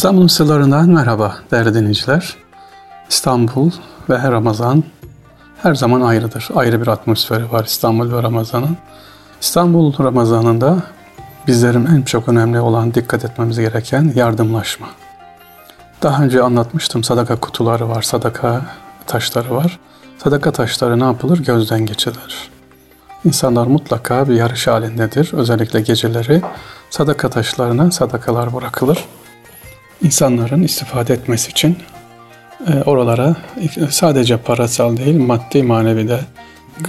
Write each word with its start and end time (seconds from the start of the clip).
İstanbul'un 0.00 0.26
sırlarından 0.26 0.88
merhaba 0.88 1.36
değerli 1.50 1.74
dinleyiciler. 1.74 2.36
İstanbul 3.08 3.70
ve 4.10 4.18
Ramazan 4.18 4.84
her 5.62 5.74
zaman 5.74 6.00
ayrıdır. 6.00 6.48
Ayrı 6.54 6.82
bir 6.82 6.86
atmosferi 6.86 7.52
var 7.52 7.64
İstanbul 7.64 8.12
ve 8.12 8.22
Ramazan'ın. 8.22 8.76
İstanbul 9.40 9.98
Ramazan'ında 9.98 10.76
bizlerin 11.46 11.86
en 11.86 12.02
çok 12.02 12.28
önemli 12.28 12.60
olan 12.60 12.94
dikkat 12.94 13.24
etmemiz 13.24 13.58
gereken 13.58 14.12
yardımlaşma. 14.14 14.86
Daha 16.02 16.22
önce 16.22 16.42
anlatmıştım 16.42 17.04
sadaka 17.04 17.36
kutuları 17.36 17.88
var, 17.88 18.02
sadaka 18.02 18.62
taşları 19.06 19.54
var. 19.54 19.78
Sadaka 20.18 20.52
taşları 20.52 21.00
ne 21.00 21.04
yapılır? 21.04 21.38
Gözden 21.38 21.86
geçirilir. 21.86 22.50
İnsanlar 23.24 23.66
mutlaka 23.66 24.28
bir 24.28 24.34
yarış 24.34 24.66
halindedir. 24.66 25.30
Özellikle 25.32 25.80
geceleri 25.80 26.42
sadaka 26.90 27.30
taşlarına 27.30 27.90
sadakalar 27.90 28.54
bırakılır. 28.54 29.04
İnsanların 30.02 30.62
istifade 30.62 31.14
etmesi 31.14 31.50
için 31.50 31.76
e, 32.68 32.82
oralara 32.82 33.36
sadece 33.90 34.36
parasal 34.36 34.96
değil 34.96 35.16
maddi 35.16 35.62
manevi 35.62 36.08
de 36.08 36.20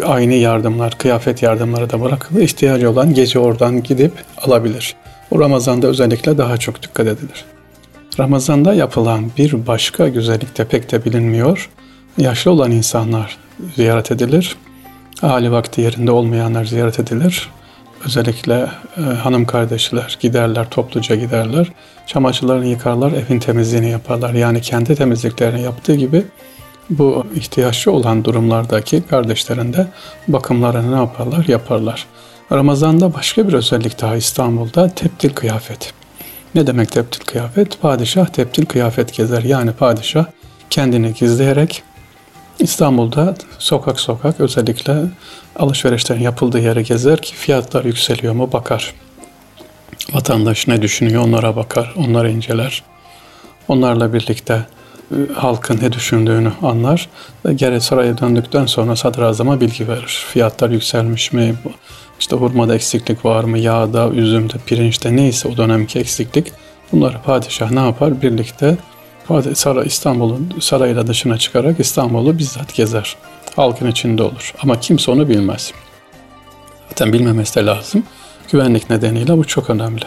aynı 0.06 0.34
yardımlar, 0.34 0.98
kıyafet 0.98 1.44
yardımları 1.44 1.90
da 1.90 2.02
bırakılır. 2.02 2.42
İhtiyacı 2.42 2.92
olan 2.92 3.14
gece 3.14 3.40
oradan 3.40 3.84
gidip 3.84 4.14
alabilir. 4.42 4.96
O 5.32 5.40
Ramazan'da 5.40 5.88
özellikle 5.88 6.38
daha 6.38 6.58
çok 6.58 6.84
dikkat 6.84 7.08
edilir. 7.08 7.46
Ramazan'da 8.20 8.74
yapılan 8.74 9.32
bir 9.38 9.68
başka 9.68 10.08
güzellik 10.08 10.58
de 10.58 10.66
pek 10.66 10.92
de 10.92 11.06
bilinmiyor. 11.06 11.70
Yaşlı 12.18 12.52
olan 12.52 12.72
insanlar 12.72 13.38
ziyaret 13.76 14.12
edilir. 14.12 14.56
Hali 15.22 15.52
vakti 15.52 15.82
yerinde 15.82 16.12
olmayanlar 16.12 16.66
ziyaret 16.66 17.00
edilir. 17.00 17.50
Özellikle 18.06 18.70
e, 18.98 19.02
hanım 19.02 19.46
kardeşler 19.46 20.18
giderler, 20.20 20.70
topluca 20.70 21.16
giderler. 21.16 21.68
Çamaşırlarını 22.08 22.66
yıkarlar, 22.66 23.12
evin 23.12 23.40
temizliğini 23.40 23.90
yaparlar. 23.90 24.34
Yani 24.34 24.62
kendi 24.62 24.96
temizliklerini 24.96 25.62
yaptığı 25.62 25.96
gibi 25.96 26.24
bu 26.90 27.26
ihtiyaçlı 27.36 27.92
olan 27.92 28.26
durumlardaki 28.26 29.02
kardeşlerin 29.02 29.74
de 29.74 29.88
bakımlarını 30.28 30.92
ne 30.92 31.00
yaparlar? 31.00 31.46
Yaparlar. 31.48 32.06
Ramazan'da 32.52 33.14
başka 33.14 33.48
bir 33.48 33.54
özellik 33.54 34.02
daha 34.02 34.16
İstanbul'da 34.16 34.90
teptil 34.90 35.30
kıyafet. 35.30 35.94
Ne 36.56 36.68
demek 36.68 36.92
teptil 36.92 37.26
kıyafet? 37.26 37.82
Padişah 37.82 38.26
teptil 38.26 38.66
kıyafet 38.66 39.14
gezer. 39.14 39.44
Yani 39.44 39.72
padişah 39.72 40.26
kendini 40.70 41.14
gizleyerek 41.14 41.84
İstanbul'da 42.62 43.36
sokak 43.60 44.00
sokak 44.00 44.40
özellikle 44.40 44.96
alışverişlerin 45.56 46.22
yapıldığı 46.22 46.60
yere 46.60 46.82
gezer 46.82 47.22
ki 47.22 47.36
fiyatlar 47.36 47.86
yükseliyor 47.86 48.34
mu 48.34 48.52
bakar. 48.54 48.94
Vatandaş 50.14 50.68
ne 50.68 50.82
düşünüyor 50.82 51.24
onlara 51.24 51.56
bakar, 51.56 51.94
onları 51.98 52.32
inceler. 52.32 52.84
Onlarla 53.68 54.14
birlikte 54.14 54.66
e, 55.12 55.34
halkın 55.34 55.80
ne 55.82 55.92
düşündüğünü 55.92 56.52
anlar 56.62 57.10
ve 57.46 57.54
geri 57.54 57.82
saraya 57.82 58.18
döndükten 58.18 58.66
sonra 58.66 58.96
sadrazama 58.96 59.62
bilgi 59.62 59.88
verir. 59.88 60.26
Fiyatlar 60.34 60.70
yükselmiş 60.70 61.34
mi, 61.34 61.56
işte 62.20 62.36
hurmada 62.36 62.76
eksiklik 62.76 63.26
var 63.26 63.44
mı, 63.44 63.58
yağda, 63.58 64.10
üzümde, 64.10 64.54
pirinçte 64.66 65.16
neyse 65.16 65.48
o 65.48 65.58
dönemki 65.58 66.00
eksiklik 66.00 66.52
bunları 66.92 67.22
padişah 67.26 67.72
ne 67.72 67.80
yapar? 67.80 68.22
Birlikte 68.22 68.78
saray, 69.54 69.88
İstanbul'un 69.88 70.54
sarayla 70.60 71.08
dışına 71.08 71.38
çıkarak 71.38 71.80
İstanbul'u 71.80 72.38
bizzat 72.38 72.76
gezer. 72.76 73.16
Halkın 73.56 73.92
içinde 73.92 74.24
olur. 74.24 74.54
Ama 74.64 74.80
kimse 74.80 75.12
onu 75.12 75.30
bilmez. 75.30 75.74
Zaten 76.90 77.14
bilmemesi 77.14 77.56
de 77.56 77.66
lazım. 77.66 78.04
Güvenlik 78.52 78.90
nedeniyle 78.90 79.38
bu 79.38 79.48
çok 79.48 79.70
önemli. 79.70 80.06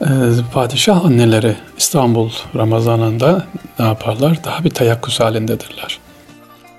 Ee, 0.00 0.06
padişah 0.52 1.04
anneleri 1.04 1.56
İstanbul 1.78 2.30
Ramazanında 2.56 3.46
ne 3.78 3.86
yaparlar? 3.86 4.44
Daha 4.44 4.64
bir 4.64 4.70
teyakkuz 4.70 5.20
halindedirler. 5.20 5.98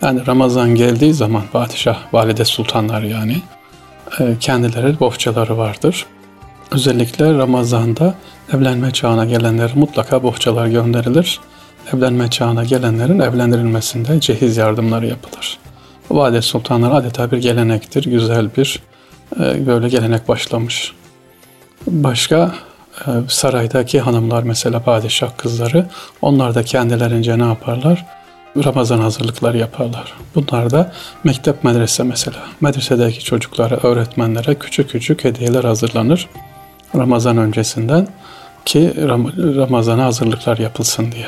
Yani 0.02 0.28
Ramazan 0.28 0.76
geldiği 0.76 1.14
zaman 1.14 1.44
padişah, 1.54 1.98
valide 2.14 2.46
sultanlar 2.46 3.02
yani 3.02 3.42
e, 4.20 4.24
kendileri 4.40 5.00
bohçaları 5.00 5.58
vardır. 5.58 6.06
Özellikle 6.74 7.34
Ramazan'da 7.34 8.16
evlenme 8.54 8.92
çağına 8.92 9.26
gelenler 9.26 9.72
mutlaka 9.76 10.24
bohçalar 10.24 10.68
gönderilir. 10.68 11.40
Evlenme 11.94 12.30
çağına 12.30 12.64
gelenlerin 12.64 13.20
evlendirilmesinde 13.20 14.20
cehiz 14.20 14.58
yardımları 14.58 15.08
yapılır. 15.08 15.58
Valide 16.10 16.42
sultanlar 16.42 16.92
adeta 16.92 17.32
bir 17.32 17.38
gelenektir, 17.38 18.04
güzel 18.04 18.50
bir 18.58 18.80
e, 19.40 19.68
böyle 19.68 19.90
gelenek 19.90 20.28
başlamış. 20.28 20.94
Başka 21.88 22.56
e, 23.08 23.10
saraydaki 23.28 24.00
hanımlar 24.00 24.44
mesela 24.44 24.80
padişah 24.80 25.38
kızları 25.38 25.88
onlar 26.22 26.56
da 26.56 26.64
kendilerince 26.64 27.40
ne 27.40 27.46
yaparlar? 27.46 28.06
Ramazan 28.66 29.00
hazırlıkları 29.00 29.58
yaparlar. 29.58 30.14
Bunlar 30.36 30.72
da 30.72 30.92
mektep 31.24 31.64
medrese 31.64 32.04
mesela. 32.04 32.40
Medresedeki 32.62 33.24
çocuklara, 33.24 33.76
öğretmenlere 33.76 34.56
küçük 34.56 34.90
küçük 34.90 35.24
hediyeler 35.24 35.64
hazırlanır. 35.64 36.30
Ramazan 36.96 37.38
öncesinden 37.38 38.08
ki 38.66 38.94
Ramazan'a 39.38 40.06
hazırlıklar 40.06 40.58
yapılsın 40.58 41.12
diye. 41.12 41.28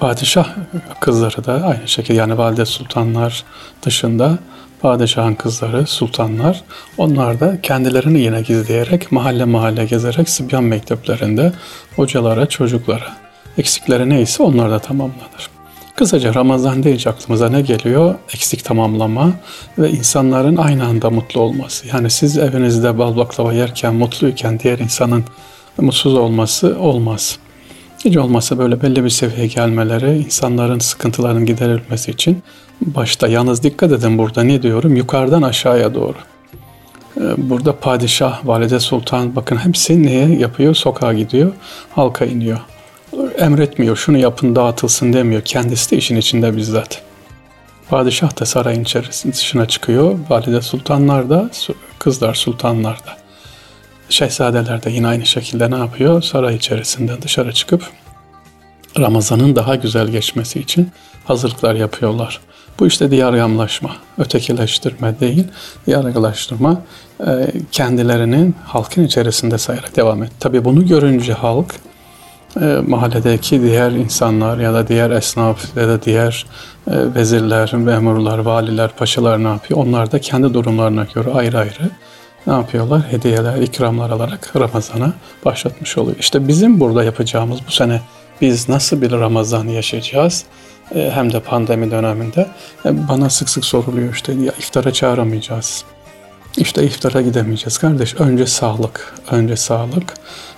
Padişah 0.00 0.48
kızları 1.00 1.44
da 1.44 1.52
aynı 1.52 1.88
şekilde 1.88 2.18
yani 2.18 2.38
valide 2.38 2.66
sultanlar 2.66 3.44
dışında 3.82 4.38
padişahın 4.80 5.34
kızları, 5.34 5.86
sultanlar 5.86 6.62
onlar 6.98 7.40
da 7.40 7.60
kendilerini 7.60 8.20
yine 8.20 8.40
gizleyerek 8.40 9.12
mahalle 9.12 9.44
mahalle 9.44 9.84
gezerek 9.84 10.28
Sibyan 10.28 10.64
mekteplerinde 10.64 11.52
hocalara, 11.96 12.46
çocuklara 12.46 13.16
eksikleri 13.58 14.08
neyse 14.08 14.42
onlar 14.42 14.70
da 14.70 14.78
tamamlanır. 14.78 15.53
Kısaca 15.96 16.34
Ramazan 16.34 16.82
deyince 16.82 17.10
aklımıza 17.10 17.48
ne 17.48 17.60
geliyor? 17.60 18.14
Eksik 18.34 18.64
tamamlama 18.64 19.32
ve 19.78 19.90
insanların 19.90 20.56
aynı 20.56 20.86
anda 20.86 21.10
mutlu 21.10 21.40
olması. 21.40 21.88
Yani 21.88 22.10
siz 22.10 22.38
evinizde 22.38 22.98
bal 22.98 23.16
baklava 23.16 23.52
yerken 23.52 23.94
mutluyken 23.94 24.58
diğer 24.58 24.78
insanın 24.78 25.24
mutsuz 25.78 26.14
olması 26.14 26.78
olmaz. 26.78 27.38
Hiç 28.04 28.16
olmazsa 28.16 28.58
böyle 28.58 28.82
belli 28.82 29.04
bir 29.04 29.10
seviyeye 29.10 29.46
gelmeleri, 29.46 30.18
insanların 30.18 30.78
sıkıntılarının 30.78 31.46
giderilmesi 31.46 32.10
için 32.10 32.42
başta 32.80 33.28
yalnız 33.28 33.62
dikkat 33.62 33.92
edin 33.92 34.18
burada 34.18 34.42
ne 34.42 34.62
diyorum? 34.62 34.96
Yukarıdan 34.96 35.42
aşağıya 35.42 35.94
doğru. 35.94 36.16
Ee, 37.16 37.50
burada 37.50 37.76
padişah, 37.76 38.46
valide 38.46 38.80
sultan 38.80 39.36
bakın 39.36 39.56
hepsi 39.56 40.02
neye 40.02 40.34
yapıyor? 40.38 40.74
Sokağa 40.74 41.12
gidiyor, 41.12 41.52
halka 41.94 42.24
iniyor 42.24 42.58
emretmiyor, 43.38 43.96
şunu 43.96 44.18
yapın 44.18 44.56
dağıtılsın 44.56 45.12
demiyor. 45.12 45.42
Kendisi 45.42 45.90
de 45.90 45.96
işin 45.96 46.16
içinde 46.16 46.56
bizzat. 46.56 47.02
Padişah 47.88 48.40
da 48.40 48.46
sarayın 48.46 48.82
içerisinde 48.82 49.34
dışına 49.34 49.68
çıkıyor. 49.68 50.18
Valide 50.28 50.62
sultanlar 50.62 51.30
da, 51.30 51.50
kızlar 51.98 52.34
sultanlar 52.34 52.98
da. 52.98 53.16
Şehzadeler 54.08 54.82
de 54.82 54.90
yine 54.90 55.06
aynı 55.06 55.26
şekilde 55.26 55.70
ne 55.70 55.76
yapıyor? 55.76 56.22
Saray 56.22 56.56
içerisinden 56.56 57.22
dışarı 57.22 57.52
çıkıp 57.52 57.90
Ramazan'ın 58.98 59.56
daha 59.56 59.74
güzel 59.74 60.08
geçmesi 60.08 60.60
için 60.60 60.90
hazırlıklar 61.24 61.74
yapıyorlar. 61.74 62.40
Bu 62.78 62.86
işte 62.86 63.10
diyargamlaşma, 63.10 63.96
ötekileştirme 64.18 65.20
değil, 65.20 65.44
diyargalaştırma 65.86 66.82
e, 67.26 67.52
kendilerinin 67.72 68.54
halkın 68.64 69.04
içerisinde 69.04 69.58
sayarak 69.58 69.96
devam 69.96 70.22
et. 70.22 70.32
Tabi 70.40 70.64
bunu 70.64 70.86
görünce 70.86 71.32
halk 71.32 71.74
e, 72.60 72.64
mahalledeki 72.86 73.62
diğer 73.62 73.90
insanlar 73.90 74.58
ya 74.58 74.74
da 74.74 74.88
diğer 74.88 75.10
esnaf 75.10 75.76
ya 75.76 75.88
da 75.88 76.02
diğer 76.02 76.46
e, 76.90 77.14
vezirler, 77.14 77.74
memurlar, 77.74 78.38
valiler, 78.38 78.90
paşalar 78.96 79.44
ne 79.44 79.48
yapıyor? 79.48 79.80
Onlar 79.80 80.12
da 80.12 80.18
kendi 80.18 80.54
durumlarına 80.54 81.06
göre 81.14 81.30
ayrı 81.34 81.58
ayrı 81.58 81.90
ne 82.46 82.52
yapıyorlar? 82.52 83.02
Hediyeler, 83.10 83.56
ikramlar 83.62 84.10
alarak 84.10 84.52
Ramazan'a 84.56 85.12
başlatmış 85.44 85.98
oluyor. 85.98 86.16
İşte 86.20 86.48
bizim 86.48 86.80
burada 86.80 87.04
yapacağımız 87.04 87.58
bu 87.66 87.70
sene 87.70 88.00
biz 88.40 88.68
nasıl 88.68 89.02
bir 89.02 89.10
Ramazan 89.10 89.68
yaşayacağız? 89.68 90.44
E, 90.94 91.10
hem 91.10 91.32
de 91.32 91.40
pandemi 91.40 91.90
döneminde 91.90 92.48
e, 92.86 93.08
bana 93.08 93.30
sık 93.30 93.48
sık 93.48 93.64
soruluyor 93.64 94.14
işte 94.14 94.32
ya 94.32 94.52
iftara 94.58 94.92
çağıramayacağız. 94.92 95.84
İşte 96.56 96.84
iftara 96.84 97.22
gidemeyeceğiz 97.22 97.78
kardeş. 97.78 98.14
Önce 98.14 98.46
sağlık, 98.46 99.14
önce 99.30 99.56
sağlık. 99.56 100.14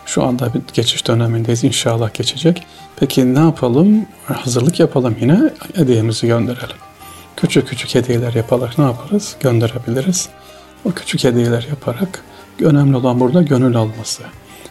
Şu 0.07 0.25
anda 0.25 0.55
bir 0.55 0.61
geçiş 0.75 1.07
dönemindeyiz. 1.07 1.65
İnşallah 1.65 2.15
geçecek. 2.15 2.67
Peki 2.97 3.35
ne 3.35 3.39
yapalım? 3.39 4.07
Hazırlık 4.25 4.81
yapalım 4.81 5.17
yine. 5.21 5.41
Hediyemizi 5.75 6.27
gönderelim. 6.27 6.77
Küçük 7.37 7.69
küçük 7.69 7.95
hediyeler 7.95 8.33
yaparak 8.33 8.79
ne 8.79 8.85
yaparız? 8.85 9.37
Gönderebiliriz. 9.41 10.29
O 10.85 10.91
küçük 10.93 11.25
hediyeler 11.25 11.67
yaparak 11.71 12.23
önemli 12.61 12.97
olan 12.97 13.21
burada 13.21 13.43
gönül 13.43 13.77
alması. 13.77 14.23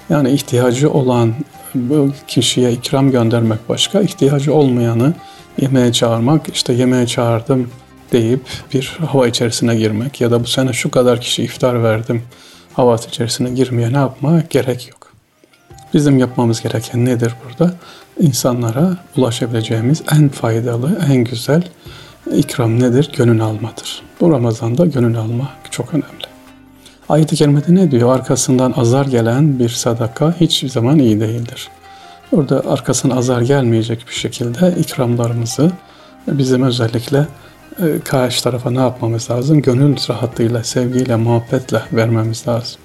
Yani 0.09 0.31
ihtiyacı 0.31 0.91
olan 0.91 1.33
bu 1.75 2.11
kişiye 2.27 2.71
ikram 2.71 3.11
göndermek 3.11 3.69
başka, 3.69 4.01
ihtiyacı 4.01 4.53
olmayanı 4.53 5.13
yemeğe 5.61 5.91
çağırmak, 5.91 6.49
işte 6.53 6.73
yemeğe 6.73 7.07
çağırdım 7.07 7.69
deyip 8.11 8.41
bir 8.73 8.99
hava 9.07 9.27
içerisine 9.27 9.75
girmek 9.75 10.21
ya 10.21 10.31
da 10.31 10.43
bu 10.43 10.47
sene 10.47 10.73
şu 10.73 10.91
kadar 10.91 11.21
kişi 11.21 11.43
iftar 11.43 11.83
verdim 11.83 12.23
havası 12.73 13.07
içerisine 13.09 13.49
girmeye 13.49 13.93
ne 13.93 13.97
yapma 13.97 14.43
gerek 14.49 14.87
yok. 14.87 15.04
Bizim 15.95 16.19
yapmamız 16.19 16.61
gereken 16.61 17.05
nedir 17.05 17.33
burada? 17.45 17.73
İnsanlara 18.19 18.97
ulaşabileceğimiz 19.17 20.03
en 20.11 20.29
faydalı, 20.29 20.99
en 21.09 21.23
güzel 21.23 21.63
ikram 22.35 22.79
nedir? 22.79 23.11
Gönül 23.17 23.41
almadır. 23.41 24.01
Bu 24.21 24.31
Ramazan'da 24.31 24.85
gönül 24.85 25.17
alma 25.17 25.49
çok 25.71 25.93
önemli. 25.93 26.25
Ayet-i 27.09 27.35
Kerime'de 27.35 27.75
ne 27.75 27.91
diyor? 27.91 28.15
Arkasından 28.15 28.73
azar 28.77 29.05
gelen 29.05 29.59
bir 29.59 29.69
sadaka 29.69 30.35
hiçbir 30.39 30.69
zaman 30.69 30.99
iyi 30.99 31.19
değildir. 31.19 31.69
Orada 32.31 32.63
arkasına 32.69 33.15
azar 33.15 33.41
gelmeyecek 33.41 34.05
bir 34.07 34.15
şekilde 34.15 34.75
ikramlarımızı 34.79 35.71
bizim 36.27 36.63
özellikle 36.63 37.27
e, 37.79 37.99
karşı 38.03 38.43
tarafa 38.43 38.71
ne 38.71 38.79
yapmamız 38.79 39.31
lazım? 39.31 39.61
Gönül 39.61 39.95
rahatlığıyla, 40.09 40.63
sevgiyle, 40.63 41.15
muhabbetle 41.15 41.81
vermemiz 41.93 42.47
lazım. 42.47 42.81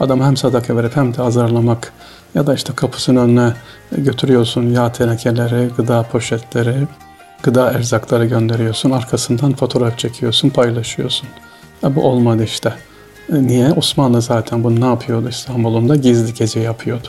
Adam 0.00 0.20
hem 0.20 0.36
sadaka 0.36 0.76
verip 0.76 0.96
hem 0.96 1.14
de 1.14 1.22
azarlamak 1.22 1.92
ya 2.34 2.46
da 2.46 2.54
işte 2.54 2.72
kapısının 2.76 3.28
önüne 3.28 3.52
götürüyorsun 3.92 4.62
yağ 4.62 4.92
tenekeleri, 4.92 5.68
gıda 5.76 6.02
poşetleri, 6.02 6.86
gıda 7.42 7.70
erzakları 7.70 8.26
gönderiyorsun. 8.26 8.90
Arkasından 8.90 9.52
fotoğraf 9.54 9.98
çekiyorsun, 9.98 10.48
paylaşıyorsun. 10.48 11.28
Ya 11.82 11.96
bu 11.96 12.04
olmadı 12.04 12.44
işte. 12.44 12.74
E, 13.32 13.42
niye? 13.46 13.72
Osmanlı 13.72 14.22
zaten 14.22 14.64
bunu 14.64 14.80
ne 14.80 14.84
yapıyordu 14.84 15.28
İstanbul'un 15.28 16.02
Gizli 16.02 16.34
gece 16.34 16.60
yapıyordu. 16.60 17.08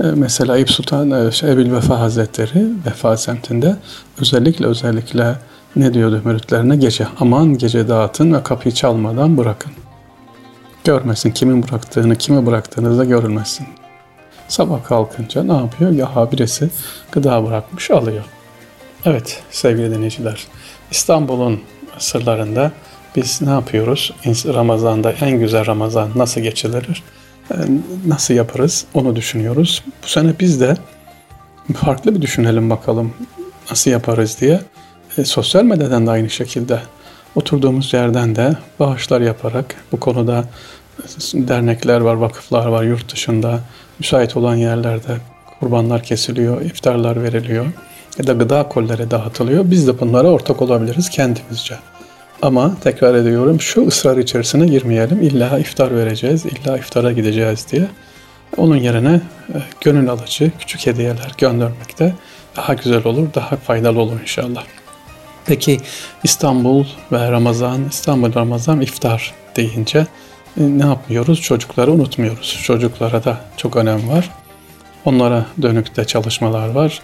E, 0.00 0.06
mesela 0.06 0.58
İb 0.58 0.68
Sultan 0.68 1.10
e, 1.10 1.32
şey, 1.32 1.52
Ebil 1.52 1.72
Vefa 1.72 2.00
Hazretleri 2.00 2.66
Vefa 2.86 3.16
semtinde 3.16 3.76
özellikle 4.20 4.66
özellikle 4.66 5.36
ne 5.76 5.94
diyordu 5.94 6.20
müritlerine? 6.24 6.76
Gece 6.76 7.06
aman 7.20 7.58
gece 7.58 7.88
dağıtın 7.88 8.32
ve 8.32 8.42
kapıyı 8.42 8.74
çalmadan 8.74 9.36
bırakın. 9.36 9.72
Görmesin 10.84 11.30
kimin 11.30 11.62
bıraktığını, 11.62 12.16
kime 12.16 12.46
bıraktığınızı 12.46 12.98
da 12.98 13.04
görülmesin. 13.04 13.66
Sabah 14.48 14.84
kalkınca 14.84 15.42
ne 15.42 15.52
yapıyor? 15.52 15.90
Ya 15.92 16.28
birisi 16.32 16.70
gıda 17.12 17.46
bırakmış 17.46 17.90
alıyor. 17.90 18.24
Evet 19.04 19.42
sevgili 19.50 19.90
dinleyiciler, 19.90 20.46
İstanbul'un 20.90 21.60
sırlarında 21.98 22.72
biz 23.16 23.42
ne 23.42 23.50
yapıyoruz? 23.50 24.12
Ramazan'da 24.26 25.12
en 25.12 25.38
güzel 25.38 25.66
Ramazan 25.66 26.10
nasıl 26.16 26.40
geçirilir? 26.40 27.02
Ee, 27.50 27.54
nasıl 28.06 28.34
yaparız? 28.34 28.84
Onu 28.94 29.16
düşünüyoruz. 29.16 29.82
Bu 30.02 30.08
sene 30.08 30.34
biz 30.40 30.60
de 30.60 30.76
farklı 31.76 32.14
bir 32.14 32.22
düşünelim 32.22 32.70
bakalım 32.70 33.14
nasıl 33.70 33.90
yaparız 33.90 34.40
diye. 34.40 34.60
E, 35.18 35.24
sosyal 35.24 35.64
medyadan 35.64 36.06
da 36.06 36.10
aynı 36.10 36.30
şekilde 36.30 36.80
oturduğumuz 37.34 37.92
yerden 37.92 38.36
de 38.36 38.56
bağışlar 38.80 39.20
yaparak 39.20 39.74
bu 39.92 40.00
konuda 40.00 40.44
dernekler 41.34 42.00
var, 42.00 42.14
vakıflar 42.14 42.66
var 42.66 42.82
yurt 42.82 43.12
dışında 43.12 43.60
müsait 43.98 44.36
olan 44.36 44.54
yerlerde 44.54 45.16
kurbanlar 45.60 46.02
kesiliyor, 46.02 46.60
iftarlar 46.60 47.22
veriliyor 47.22 47.66
ya 48.18 48.26
da 48.26 48.32
gıda 48.32 48.68
kolleri 48.68 49.10
dağıtılıyor. 49.10 49.70
Biz 49.70 49.86
de 49.86 50.00
bunlara 50.00 50.28
ortak 50.28 50.62
olabiliriz 50.62 51.10
kendimizce. 51.10 51.74
Ama 52.42 52.76
tekrar 52.80 53.14
ediyorum 53.14 53.60
şu 53.60 53.86
ısrar 53.86 54.16
içerisine 54.16 54.66
girmeyelim. 54.66 55.22
İlla 55.22 55.58
iftar 55.58 55.96
vereceğiz, 55.96 56.46
illa 56.46 56.78
iftara 56.78 57.12
gideceğiz 57.12 57.66
diye. 57.72 57.86
Onun 58.56 58.76
yerine 58.76 59.20
e, 59.54 59.58
gönül 59.80 60.08
alıcı 60.08 60.50
küçük 60.58 60.86
hediyeler 60.86 61.32
göndermek 61.38 61.98
de 61.98 62.12
daha 62.56 62.74
güzel 62.74 63.06
olur, 63.06 63.26
daha 63.34 63.56
faydalı 63.56 64.00
olur 64.00 64.20
inşallah. 64.20 64.64
Peki 65.46 65.80
İstanbul 66.24 66.84
ve 67.12 67.30
Ramazan, 67.30 67.84
İstanbul 67.90 68.34
Ramazan 68.34 68.80
iftar 68.80 69.34
deyince 69.56 70.06
ne 70.56 70.86
yapmıyoruz? 70.86 71.40
Çocukları 71.40 71.92
unutmuyoruz. 71.92 72.60
Çocuklara 72.62 73.24
da 73.24 73.40
çok 73.56 73.76
önem 73.76 74.08
var. 74.08 74.30
Onlara 75.04 75.46
dönük 75.62 75.96
de 75.96 76.04
çalışmalar 76.04 76.68
var. 76.68 77.00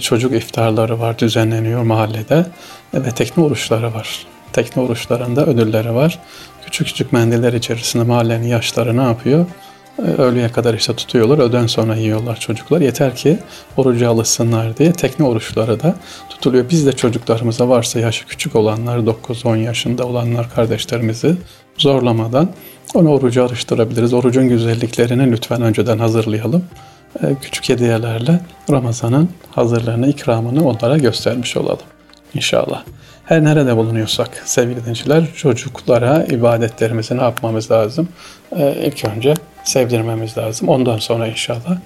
Çocuk 0.00 0.32
iftarları 0.32 1.00
var, 1.00 1.18
düzenleniyor 1.18 1.82
mahallede 1.82 2.46
ve 2.94 3.10
tekne 3.10 3.44
oruçları 3.44 3.94
var. 3.94 4.26
Tekne 4.52 4.82
oruçlarında 4.82 5.46
ödülleri 5.46 5.94
var. 5.94 6.18
Küçük 6.64 6.86
küçük 6.86 7.12
mendiller 7.12 7.52
içerisinde 7.52 8.04
mahallenin 8.04 8.46
yaşları 8.46 8.96
ne 8.96 9.02
yapıyor? 9.02 9.46
Ee, 9.98 10.02
öğleye 10.02 10.48
kadar 10.48 10.74
işte 10.74 10.96
tutuyorlar, 10.96 11.38
öden 11.38 11.66
sonra 11.66 11.96
yiyorlar 11.96 12.40
çocuklar. 12.40 12.80
Yeter 12.80 13.16
ki 13.16 13.38
oruca 13.76 14.10
alışsınlar 14.10 14.76
diye 14.76 14.92
tekne 14.92 15.26
oruçları 15.26 15.82
da 15.82 15.94
tutuluyor. 16.28 16.70
Biz 16.70 16.86
de 16.86 16.92
çocuklarımıza 16.92 17.68
varsa 17.68 18.00
yaşı 18.00 18.26
küçük 18.26 18.56
olanlar, 18.56 18.98
9-10 18.98 19.56
yaşında 19.56 20.06
olanlar 20.06 20.54
kardeşlerimizi 20.54 21.36
zorlamadan 21.78 22.48
onu 22.94 23.08
oruca 23.08 23.44
alıştırabiliriz. 23.44 24.14
Orucun 24.14 24.48
güzelliklerini 24.48 25.32
lütfen 25.32 25.62
önceden 25.62 25.98
hazırlayalım. 25.98 26.64
Ee, 27.22 27.34
küçük 27.42 27.68
hediyelerle 27.68 28.40
Ramazan'ın 28.70 29.28
hazırlığını, 29.50 30.08
ikramını 30.08 30.68
onlara 30.68 30.98
göstermiş 30.98 31.56
olalım. 31.56 31.86
İnşallah. 32.34 32.84
Her 33.24 33.44
nerede 33.44 33.76
bulunuyorsak 33.76 34.42
sevgili 34.44 34.80
dinleyiciler 34.80 35.32
çocuklara 35.36 36.24
ibadetlerimizi 36.24 37.16
ne 37.18 37.22
yapmamız 37.22 37.70
lazım? 37.70 38.08
Ee, 38.56 38.76
ilk 38.86 39.04
önce 39.04 39.34
sevdirmemiz 39.64 40.38
lazım. 40.38 40.68
Ondan 40.68 40.98
sonra 40.98 41.26
inşallah 41.26 41.76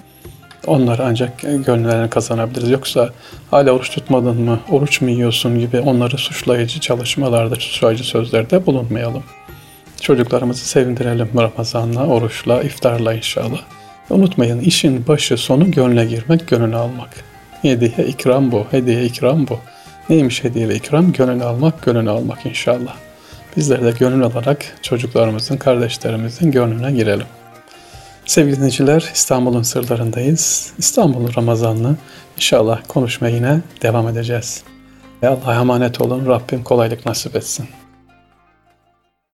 onları 0.67 1.05
ancak 1.05 1.41
gönüllerini 1.41 2.09
kazanabiliriz. 2.09 2.69
Yoksa 2.69 3.09
hala 3.51 3.71
oruç 3.71 3.89
tutmadın 3.89 4.41
mı, 4.41 4.59
oruç 4.71 5.01
mu 5.01 5.09
yiyorsun 5.09 5.59
gibi 5.59 5.79
onları 5.79 6.17
suçlayıcı 6.17 6.79
çalışmalarda, 6.79 7.55
suçlayıcı 7.55 8.03
sözlerde 8.03 8.65
bulunmayalım. 8.65 9.23
Çocuklarımızı 10.01 10.65
sevindirelim 10.65 11.29
Ramazan'la, 11.37 12.07
oruçla, 12.07 12.63
iftarla 12.63 13.13
inşallah. 13.13 13.61
Unutmayın 14.09 14.59
işin 14.59 15.07
başı 15.07 15.37
sonu 15.37 15.71
gönle 15.71 16.05
girmek, 16.05 16.47
gönül 16.47 16.75
almak. 16.75 17.09
Hediye 17.61 18.07
ikram 18.07 18.51
bu, 18.51 18.65
hediye 18.71 19.05
ikram 19.05 19.47
bu. 19.47 19.59
Neymiş 20.09 20.43
hediye 20.43 20.69
ve 20.69 20.75
ikram? 20.75 21.11
Gönül 21.11 21.41
almak, 21.41 21.85
gönül 21.85 22.07
almak 22.07 22.45
inşallah. 22.45 22.95
Bizler 23.57 23.83
de 23.83 23.91
gönül 23.99 24.23
alarak 24.23 24.65
çocuklarımızın, 24.81 25.57
kardeşlerimizin 25.57 26.51
gönlüne 26.51 26.91
girelim. 26.91 27.27
Sevgili 28.27 28.55
dinleyiciler, 28.55 29.11
İstanbul'un 29.13 29.61
sırlarındayız. 29.61 30.73
İstanbul'un 30.77 31.31
Ramazanlı 31.37 31.95
inşallah 32.35 32.81
konuşmaya 32.87 33.35
yine 33.35 33.61
devam 33.81 34.07
edeceğiz. 34.07 34.63
Ve 35.23 35.27
Allah'a 35.27 35.55
emanet 35.55 36.01
olun. 36.01 36.25
Rabbim 36.25 36.63
kolaylık 36.63 37.05
nasip 37.05 37.35
etsin. 37.35 37.67